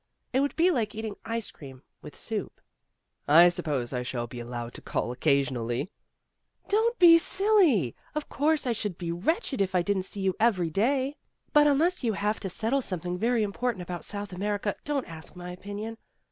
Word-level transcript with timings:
It 0.33 0.39
would 0.39 0.55
be 0.55 0.71
like 0.71 0.95
eating 0.95 1.15
ice 1.25 1.51
cream 1.51 1.83
with 2.01 2.15
soup." 2.15 2.59
"I 3.27 3.49
suppose 3.49 3.93
I 3.93 4.01
shall 4.01 4.25
be 4.25 4.39
allowed 4.39 4.73
to 4.73 4.81
call 4.81 5.11
oc 5.11 5.19
casionally. 5.19 5.89
''"Don't 6.67 6.97
be 6.97 7.19
silly! 7.19 7.95
Of 8.15 8.27
course 8.27 8.65
I 8.65 8.71
should 8.71 8.97
be 8.97 9.11
wretched 9.11 9.61
if 9.61 9.75
I 9.75 9.83
didn't 9.83 10.05
see 10.09 10.21
you 10.21 10.35
every 10.39 10.71
day. 10.71 11.17
But 11.53 11.67
unless 11.67 12.03
you 12.03 12.13
have 12.13 12.39
to 12.39 12.49
settle 12.49 12.81
something 12.81 13.19
very 13.19 13.43
im 13.43 13.53
portant 13.53 13.83
about 13.83 14.03
South 14.03 14.33
America, 14.33 14.75
don't 14.85 15.05
ask 15.05 15.35
my 15.35 15.51
opinion. 15.51 15.99